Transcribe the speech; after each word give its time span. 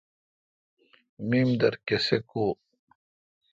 میمدر 1.27 1.73
کسے 1.87 2.17
کو° 2.29 2.43